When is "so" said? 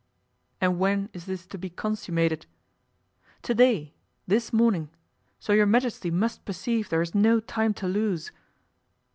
5.39-5.53